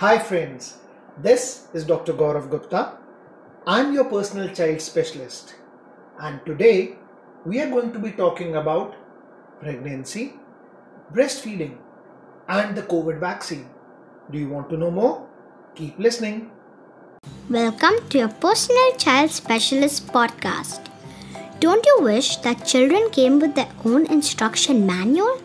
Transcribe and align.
Hi 0.00 0.18
friends, 0.18 0.78
this 1.18 1.66
is 1.74 1.84
Dr. 1.84 2.14
Gaurav 2.14 2.48
Gupta. 2.50 2.92
I'm 3.66 3.92
your 3.92 4.04
personal 4.04 4.48
child 4.48 4.80
specialist 4.80 5.56
and 6.18 6.40
today 6.46 6.96
we 7.44 7.60
are 7.60 7.68
going 7.68 7.92
to 7.92 7.98
be 7.98 8.12
talking 8.12 8.56
about 8.56 8.94
pregnancy, 9.60 10.32
breastfeeding 11.12 11.76
and 12.48 12.74
the 12.74 12.84
COVID 12.84 13.20
vaccine. 13.20 13.68
Do 14.30 14.38
you 14.38 14.48
want 14.48 14.70
to 14.70 14.78
know 14.78 14.90
more? 14.90 15.28
Keep 15.74 15.98
listening. 15.98 16.50
Welcome 17.50 18.00
to 18.08 18.16
your 18.16 18.32
personal 18.48 18.92
child 18.96 19.30
specialist 19.30 20.06
podcast. 20.06 20.88
Don't 21.58 21.84
you 21.84 21.98
wish 22.00 22.36
that 22.38 22.66
children 22.66 23.10
came 23.10 23.38
with 23.38 23.54
their 23.54 23.70
own 23.84 24.06
instruction 24.06 24.86
manual? 24.86 25.38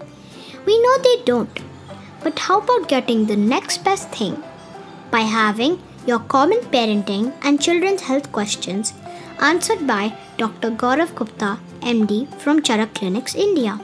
We 0.65 0.81
know 0.81 0.97
they 0.99 1.23
don't. 1.25 1.74
But 2.25 2.39
how 2.39 2.57
about 2.59 2.87
getting 2.87 3.27
the 3.27 3.35
next 3.35 3.83
best 3.83 4.09
thing? 4.09 4.43
By 5.11 5.19
having 5.19 5.79
your 6.07 6.17
common 6.17 6.57
parenting 6.75 7.31
and 7.43 7.61
children's 7.61 8.01
health 8.01 8.31
questions 8.31 8.95
answered 9.39 9.85
by 9.85 10.17
Dr. 10.37 10.71
Gaurav 10.71 11.13
Gupta, 11.13 11.59
MD 11.81 12.27
from 12.39 12.63
Charak 12.63 12.95
Clinics, 12.95 13.35
India. 13.35 13.79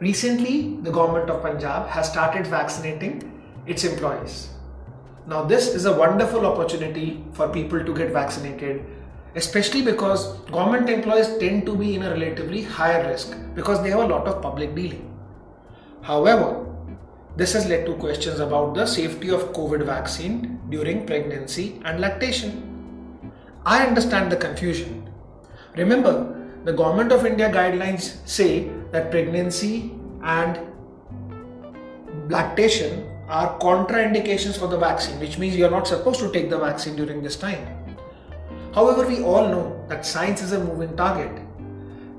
Recently, 0.00 0.76
the 0.82 0.90
government 0.90 1.30
of 1.30 1.40
Punjab 1.40 1.86
has 1.90 2.10
started 2.10 2.48
vaccinating 2.48 3.22
its 3.64 3.84
employees. 3.84 4.48
Now, 5.28 5.44
this 5.44 5.68
is 5.68 5.84
a 5.84 5.96
wonderful 5.96 6.46
opportunity 6.46 7.22
for 7.32 7.48
people 7.48 7.84
to 7.84 7.94
get 7.94 8.10
vaccinated, 8.10 8.84
especially 9.34 9.82
because 9.82 10.32
government 10.50 10.88
employees 10.88 11.36
tend 11.38 11.66
to 11.66 11.76
be 11.76 11.94
in 11.94 12.02
a 12.02 12.10
relatively 12.10 12.62
higher 12.62 13.08
risk 13.08 13.36
because 13.54 13.82
they 13.82 13.90
have 13.90 14.00
a 14.00 14.06
lot 14.06 14.26
of 14.26 14.42
public 14.42 14.74
dealing. 14.74 15.04
However, 16.02 16.64
this 17.36 17.52
has 17.52 17.68
led 17.68 17.86
to 17.86 17.94
questions 17.94 18.40
about 18.40 18.74
the 18.74 18.86
safety 18.86 19.30
of 19.30 19.52
COVID 19.52 19.84
vaccine 19.84 20.60
during 20.70 21.06
pregnancy 21.06 21.80
and 21.84 22.00
lactation. 22.00 23.32
I 23.64 23.86
understand 23.86 24.32
the 24.32 24.36
confusion. 24.36 25.08
Remember, 25.76 26.34
the 26.64 26.72
Government 26.72 27.12
of 27.12 27.24
India 27.24 27.48
guidelines 27.48 28.26
say 28.26 28.70
that 28.90 29.10
pregnancy 29.10 29.92
and 30.22 30.58
lactation 32.28 33.08
are 33.28 33.58
contraindications 33.58 34.58
for 34.58 34.66
the 34.66 34.78
vaccine, 34.78 35.20
which 35.20 35.38
means 35.38 35.56
you're 35.56 35.70
not 35.70 35.86
supposed 35.86 36.18
to 36.20 36.32
take 36.32 36.50
the 36.50 36.58
vaccine 36.58 36.96
during 36.96 37.22
this 37.22 37.36
time. 37.36 37.77
However, 38.74 39.06
we 39.06 39.22
all 39.22 39.48
know 39.48 39.84
that 39.88 40.04
science 40.04 40.42
is 40.42 40.52
a 40.52 40.62
moving 40.62 40.96
target. 40.96 41.42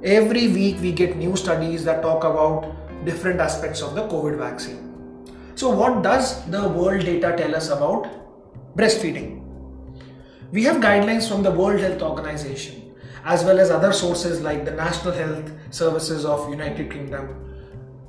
Every 0.03 0.47
week 0.47 0.77
we 0.81 0.91
get 0.91 1.15
new 1.15 1.35
studies 1.35 1.83
that 1.85 2.01
talk 2.01 2.23
about 2.23 3.05
different 3.05 3.39
aspects 3.39 3.81
of 3.81 3.95
the 3.95 4.07
COVID 4.07 4.37
vaccine. 4.37 4.85
So, 5.55 5.69
what 5.69 6.01
does 6.01 6.45
the 6.49 6.67
world 6.69 7.01
data 7.01 7.35
tell 7.37 7.55
us 7.55 7.69
about 7.69 8.07
breastfeeding? 8.75 9.43
We 10.51 10.63
have 10.63 10.77
guidelines 10.77 11.29
from 11.29 11.43
the 11.43 11.51
World 11.51 11.79
Health 11.79 12.01
Organization 12.01 12.95
as 13.25 13.43
well 13.43 13.59
as 13.59 13.69
other 13.69 13.91
sources 13.91 14.41
like 14.41 14.65
the 14.65 14.71
National 14.71 15.13
Health 15.13 15.51
Services 15.69 16.25
of 16.25 16.49
United 16.49 16.89
Kingdom 16.91 17.27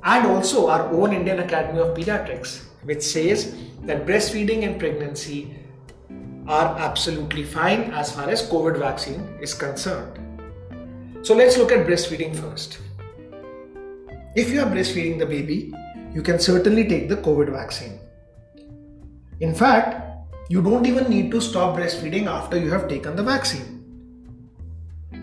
and 0.03 0.25
also 0.25 0.67
our 0.67 0.87
own 0.91 1.13
Indian 1.13 1.39
Academy 1.39 1.79
of 1.79 1.95
Pediatrics 1.95 2.63
which 2.83 3.03
says 3.03 3.55
that 3.83 4.05
breastfeeding 4.05 4.63
and 4.63 4.79
pregnancy 4.79 5.55
are 6.47 6.77
absolutely 6.79 7.43
fine 7.43 7.91
as 7.91 8.11
far 8.11 8.29
as 8.29 8.49
COVID 8.49 8.79
vaccine 8.79 9.37
is 9.41 9.53
concerned. 9.53 10.19
So 11.21 11.35
let's 11.35 11.57
look 11.57 11.71
at 11.71 11.85
breastfeeding 11.85 12.35
first. 12.35 12.79
If 14.35 14.49
you 14.49 14.61
are 14.61 14.65
breastfeeding 14.65 15.19
the 15.19 15.25
baby, 15.25 15.73
you 16.13 16.21
can 16.21 16.39
certainly 16.39 16.87
take 16.87 17.09
the 17.09 17.17
COVID 17.17 17.51
vaccine. 17.51 17.99
In 19.39 19.53
fact, 19.53 20.07
you 20.49 20.61
don't 20.61 20.85
even 20.85 21.09
need 21.09 21.31
to 21.31 21.41
stop 21.41 21.77
breastfeeding 21.77 22.27
after 22.27 22.57
you 22.57 22.69
have 22.71 22.87
taken 22.87 23.15
the 23.15 23.23
vaccine. 23.23 23.83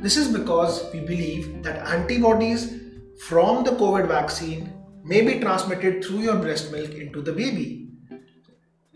This 0.01 0.17
is 0.17 0.29
because 0.29 0.91
we 0.93 1.01
believe 1.01 1.63
that 1.65 1.85
antibodies 1.87 2.81
from 3.27 3.65
the 3.65 3.73
COVID 3.73 4.07
vaccine 4.07 4.73
may 5.05 5.23
be 5.23 5.41
transmitted 5.41 6.05
through 6.05 6.21
your 6.21 6.37
breast 6.37 6.71
milk 6.71 6.91
into 6.91 7.21
the 7.21 7.33
baby. 7.33 7.88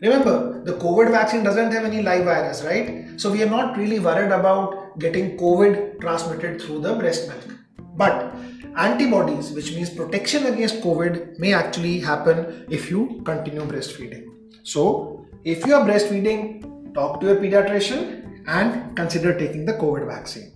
Remember, 0.03 0.61
the 0.65 0.73
COVID 0.73 1.13
vaccine 1.13 1.45
doesn't 1.45 1.71
have 1.71 1.85
any 1.85 2.03
live 2.03 2.25
virus, 2.25 2.65
right? 2.65 3.09
So 3.21 3.31
we 3.31 3.41
are 3.45 3.49
not 3.49 3.77
really 3.77 4.01
worried 4.01 4.33
about 4.33 4.99
getting 4.99 5.39
COVID 5.39 6.01
transmitted 6.01 6.61
through 6.61 6.81
the 6.81 6.95
breast 6.95 7.29
milk. 7.29 7.57
But 7.95 8.35
antibodies, 8.77 9.53
which 9.53 9.73
means 9.77 9.91
protection 9.91 10.47
against 10.47 10.81
COVID, 10.81 11.39
may 11.39 11.55
actually 11.55 12.01
happen 12.01 12.67
if 12.69 12.91
you 12.91 13.23
continue 13.25 13.61
breastfeeding. 13.61 14.27
So, 14.65 15.25
if 15.45 15.65
you 15.65 15.75
are 15.75 15.87
breastfeeding, 15.87 16.95
talk 16.95 17.21
to 17.21 17.27
your 17.27 17.37
pediatrician 17.37 18.43
and 18.49 18.97
consider 18.97 19.39
taking 19.39 19.65
the 19.67 19.75
COVID 19.75 20.09
vaccine. 20.09 20.51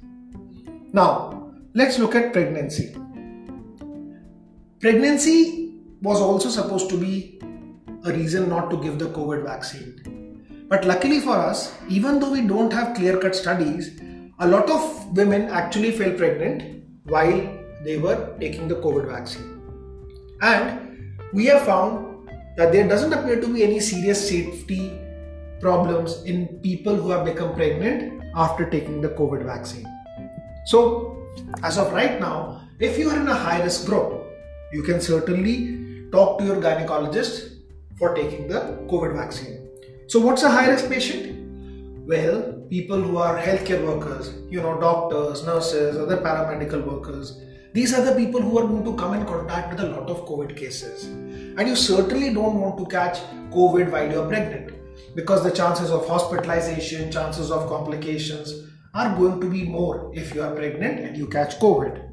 Now, 0.93 1.53
let's 1.73 2.01
look 2.01 2.17
at 2.17 2.33
pregnancy. 2.33 2.97
Pregnancy 4.81 5.75
was 6.03 6.21
also 6.21 6.49
supposed 6.49 6.91
to 6.91 6.99
be 6.99 7.36
a 8.07 8.13
reason 8.13 8.49
not 8.49 8.71
to 8.71 8.77
give 8.77 8.99
the 8.99 9.07
COVID 9.07 9.45
vaccine. 9.45 10.67
But 10.69 10.85
luckily 10.85 11.21
for 11.21 11.37
us, 11.37 11.75
even 11.89 12.19
though 12.21 12.33
we 12.33 12.43
don't 12.43 12.73
have 12.73 12.97
clear 12.97 13.19
cut 13.19 13.35
studies, 13.35 14.01
a 14.39 14.47
lot 14.47 14.71
of 14.71 15.17
women 15.17 15.49
actually 15.49 15.93
fell 15.93 16.13
pregnant 16.13 16.85
while 17.05 17.41
they 17.85 17.97
were 17.97 18.37
taking 18.41 18.69
the 18.69 18.77
COVID 18.77 19.07
vaccine. 19.09 19.61
And 20.43 21.17
we 21.33 21.47
have 21.47 21.63
found 21.63 22.29
that 22.57 22.73
there 22.73 22.89
doesn't 22.89 23.13
appear 23.13 23.41
to 23.41 23.53
be 23.53 23.63
any 23.63 23.81
serious 23.81 24.29
safety 24.29 24.99
problems 25.61 26.23
in 26.25 26.47
people 26.63 26.95
who 26.95 27.11
have 27.11 27.25
become 27.25 27.55
pregnant 27.55 28.23
after 28.35 28.69
taking 28.69 29.01
the 29.01 29.09
COVID 29.11 29.45
vaccine. 29.45 29.87
So, 30.67 31.17
as 31.63 31.79
of 31.79 31.93
right 31.93 32.21
now, 32.21 32.63
if 32.81 32.99
you 32.99 33.09
are 33.11 33.19
in 33.19 33.29
a 33.29 33.35
high 33.35 33.63
risk 33.63 33.87
group, 33.87 34.25
you 34.73 34.83
can 34.83 35.01
certainly 35.01 36.09
talk 36.11 36.39
to 36.39 36.45
your 36.45 36.57
gynecologist 36.57 37.56
for 37.99 38.15
taking 38.15 38.49
the 38.49 38.61
COVID 38.89 39.17
vaccine. 39.17 39.69
So, 40.09 40.21
what's 40.21 40.43
a 40.43 40.51
high 40.51 40.69
risk 40.69 40.89
patient? 40.89 41.33
Well, 42.07 42.53
people 42.71 43.01
who 43.01 43.17
are 43.17 43.37
healthcare 43.39 43.85
workers, 43.85 44.33
you 44.49 44.61
know, 44.61 44.79
doctors, 44.81 45.45
nurses, 45.45 45.97
other 45.97 46.19
paramedical 46.19 46.85
workers, 46.85 47.41
these 47.73 47.93
are 47.93 48.05
the 48.05 48.15
people 48.15 48.41
who 48.41 48.59
are 48.59 48.67
going 48.67 48.85
to 48.85 48.95
come 48.97 49.15
in 49.15 49.27
contact 49.27 49.71
with 49.71 49.81
a 49.81 49.89
lot 49.89 50.09
of 50.09 50.25
COVID 50.27 50.57
cases. 50.57 51.05
And 51.05 51.69
you 51.69 51.77
certainly 51.77 52.33
don't 52.33 52.61
want 52.61 52.79
to 52.79 52.87
catch 52.87 53.19
COVID 53.51 53.91
while 53.91 54.11
you're 54.11 54.29
pregnant 54.29 54.73
because 55.15 55.43
the 55.43 55.51
chances 55.51 55.91
of 55.91 56.07
hospitalization, 56.07 57.11
chances 57.11 57.51
of 57.51 57.69
complications 57.69 58.71
are 58.95 59.15
going 59.17 59.41
to 59.41 59.51
be 59.51 59.65
more 59.65 60.11
if 60.15 60.35
you 60.35 60.43
are 60.43 60.55
pregnant 60.55 61.01
and 61.01 61.17
you 61.17 61.27
catch 61.27 61.59
COVID. 61.59 62.06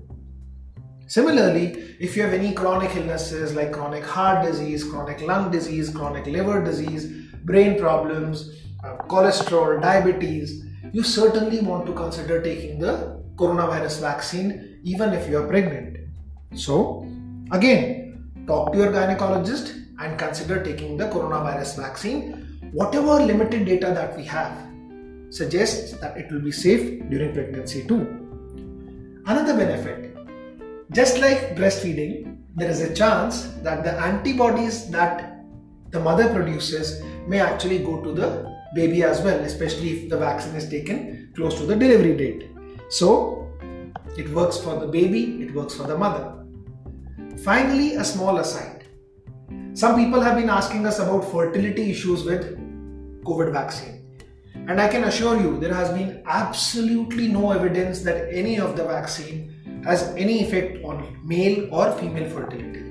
Similarly, 1.14 1.96
if 2.00 2.18
you 2.18 2.24
have 2.24 2.34
any 2.34 2.54
chronic 2.54 2.96
illnesses 2.96 3.54
like 3.54 3.72
chronic 3.72 4.04
heart 4.04 4.44
disease, 4.44 4.84
chronic 4.84 5.22
lung 5.22 5.52
disease, 5.52 5.92
chronic 5.92 6.26
liver 6.26 6.64
disease, 6.64 7.06
brain 7.50 7.78
problems, 7.80 8.50
uh, 8.84 8.96
cholesterol, 9.12 9.80
diabetes, 9.80 10.66
you 10.92 11.04
certainly 11.04 11.60
want 11.60 11.86
to 11.86 11.94
consider 11.94 12.42
taking 12.42 12.80
the 12.80 13.22
coronavirus 13.36 14.02
vaccine 14.02 14.80
even 14.82 15.14
if 15.14 15.30
you 15.30 15.38
are 15.38 15.48
pregnant. 15.48 15.98
So, 16.56 17.08
again, 17.52 18.34
talk 18.48 18.72
to 18.72 18.80
your 18.80 18.92
gynecologist 18.92 19.70
and 20.00 20.18
consider 20.18 20.64
taking 20.64 20.98
the 20.98 21.10
coronavirus 21.10 21.78
vaccine. 21.78 22.60
Whatever 22.72 23.20
limited 23.20 23.66
data 23.66 23.92
that 23.94 24.18
we 24.18 24.24
have 24.24 24.58
suggests 25.30 25.94
that 26.00 26.18
it 26.18 26.32
will 26.32 26.42
be 26.42 26.52
safe 26.52 27.08
during 27.12 27.36
pregnancy 27.36 27.86
too. 27.88 28.02
Another 29.28 29.56
benefit 29.56 30.13
just 30.94 31.18
like 31.20 31.56
breastfeeding, 31.56 32.38
there 32.56 32.70
is 32.70 32.82
a 32.82 32.94
chance 32.94 33.48
that 33.64 33.84
the 33.84 33.94
antibodies 34.00 34.90
that 34.92 35.44
the 35.90 36.00
mother 36.00 36.32
produces 36.32 37.02
may 37.28 37.40
actually 37.40 37.80
go 37.80 38.02
to 38.02 38.12
the 38.14 38.54
baby 38.76 39.04
as 39.04 39.22
well, 39.22 39.40
especially 39.40 39.90
if 39.90 40.10
the 40.10 40.18
vaccine 40.18 40.56
is 40.56 40.70
taken 40.70 41.32
close 41.36 41.58
to 41.58 41.66
the 41.66 41.76
delivery 41.76 42.16
date. 42.16 42.50
So, 42.90 43.52
it 44.18 44.30
works 44.30 44.58
for 44.58 44.80
the 44.80 44.88
baby, 44.88 45.42
it 45.42 45.56
works 45.56 45.74
for 45.76 45.84
the 45.84 45.98
mother. 45.98 46.46
Finally, 47.44 47.96
a 47.96 48.04
small 48.04 48.38
aside. 48.38 48.86
Some 49.74 49.96
people 49.96 50.22
have 50.22 50.36
been 50.38 50.50
asking 50.50 50.86
us 50.86 51.00
about 51.00 51.32
fertility 51.32 51.90
issues 51.90 52.24
with 52.24 52.56
COVID 53.24 53.52
vaccine. 53.52 54.06
And 54.54 54.80
I 54.80 54.88
can 54.88 55.06
assure 55.06 55.42
you, 55.42 55.60
there 55.60 55.74
has 55.74 55.90
been 55.90 56.22
absolutely 56.28 57.28
no 57.28 57.52
evidence 57.52 58.02
that 58.02 58.32
any 58.32 58.60
of 58.60 58.78
the 58.78 58.84
vaccine 58.84 59.53
has 59.84 60.14
any 60.16 60.44
effect 60.44 60.84
on 60.84 61.20
male 61.24 61.68
or 61.74 61.92
female 61.94 62.30
fertility. 62.30 62.84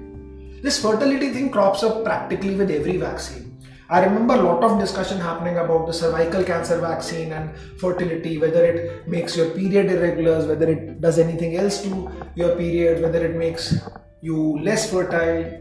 This 0.62 0.80
fertility 0.80 1.30
thing 1.30 1.50
crops 1.50 1.82
up 1.82 2.04
practically 2.04 2.54
with 2.54 2.70
every 2.70 2.96
vaccine. 2.96 3.48
I 3.90 4.04
remember 4.04 4.34
a 4.34 4.42
lot 4.42 4.64
of 4.64 4.78
discussion 4.78 5.18
happening 5.18 5.58
about 5.58 5.86
the 5.86 5.92
cervical 5.92 6.42
cancer 6.44 6.78
vaccine 6.78 7.32
and 7.32 7.54
fertility, 7.78 8.38
whether 8.38 8.64
it 8.64 9.06
makes 9.06 9.36
your 9.36 9.50
period 9.50 9.90
irregulars, 9.90 10.46
whether 10.46 10.70
it 10.70 11.00
does 11.00 11.18
anything 11.18 11.56
else 11.56 11.82
to 11.82 12.10
your 12.34 12.56
period, 12.56 13.02
whether 13.02 13.22
it 13.26 13.36
makes 13.36 13.74
you 14.22 14.58
less 14.60 14.90
fertile. 14.90 15.58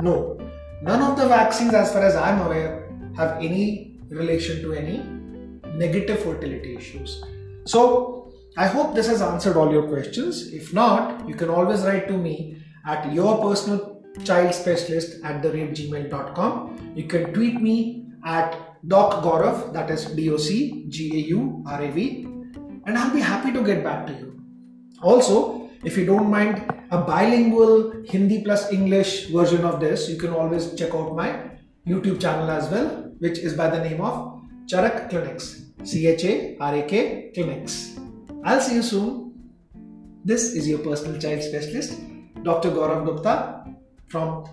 No, 0.00 0.38
none 0.80 1.02
of 1.02 1.18
the 1.18 1.28
vaccines, 1.28 1.74
as 1.74 1.92
far 1.92 2.02
as 2.02 2.16
I'm 2.16 2.40
aware, 2.40 2.88
have 3.16 3.36
any 3.42 3.98
relation 4.08 4.62
to 4.62 4.72
any 4.72 4.98
negative 5.76 6.20
fertility 6.20 6.76
issues. 6.76 7.22
So, 7.66 8.25
I 8.58 8.66
hope 8.66 8.94
this 8.94 9.06
has 9.08 9.20
answered 9.20 9.56
all 9.56 9.70
your 9.70 9.86
questions. 9.86 10.50
If 10.50 10.72
not, 10.72 11.28
you 11.28 11.34
can 11.34 11.50
always 11.50 11.82
write 11.82 12.08
to 12.08 12.16
me 12.16 12.62
at 12.86 13.12
your 13.12 13.36
personal 13.42 14.02
child 14.24 14.54
specialist 14.54 15.22
at 15.24 15.42
the 15.42 15.52
rate 15.52 15.72
gmail.com. 15.72 16.92
You 16.94 17.04
can 17.04 17.34
tweet 17.34 17.60
me 17.60 18.06
at 18.24 18.56
Doc 18.88 19.22
Gaurav, 19.22 19.74
that 19.74 19.90
is 19.90 20.06
D 20.06 20.30
O 20.30 20.38
C 20.38 20.86
G 20.88 21.10
A 21.16 21.20
U 21.36 21.64
R 21.66 21.82
A 21.82 21.90
V, 21.90 22.24
and 22.86 22.96
I'll 22.96 23.12
be 23.12 23.20
happy 23.20 23.52
to 23.52 23.62
get 23.62 23.84
back 23.84 24.06
to 24.06 24.14
you. 24.14 24.40
Also, 25.02 25.70
if 25.84 25.98
you 25.98 26.06
don't 26.06 26.30
mind 26.30 26.64
a 26.90 26.98
bilingual 26.98 28.04
Hindi 28.06 28.42
plus 28.42 28.72
English 28.72 29.26
version 29.26 29.66
of 29.66 29.80
this, 29.80 30.08
you 30.08 30.16
can 30.16 30.30
always 30.30 30.74
check 30.74 30.94
out 30.94 31.14
my 31.14 31.50
YouTube 31.86 32.20
channel 32.20 32.50
as 32.50 32.70
well, 32.70 33.12
which 33.18 33.38
is 33.38 33.52
by 33.52 33.68
the 33.68 33.86
name 33.86 34.00
of 34.00 34.40
Charak 34.66 35.10
Clinics. 35.10 35.62
C 35.84 36.06
H 36.06 36.24
A 36.24 36.56
R 36.58 36.74
A 36.76 36.82
K 36.82 37.30
Clinics. 37.34 38.05
I'll 38.46 38.60
see 38.60 38.76
you 38.76 38.82
soon. 38.82 39.34
This 40.24 40.54
is 40.54 40.68
your 40.68 40.78
personal 40.78 41.18
child 41.18 41.42
specialist, 41.42 41.98
Dr. 42.44 42.70
Gaurav 42.70 43.04
Gupta 43.04 43.66
from 44.06 44.46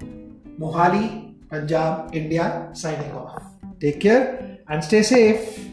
Mohali, 0.58 1.36
Punjab, 1.48 2.10
India, 2.12 2.72
signing 2.74 3.12
off. 3.12 3.38
Take 3.80 4.00
care 4.00 4.58
and 4.68 4.84
stay 4.84 5.04
safe. 5.04 5.73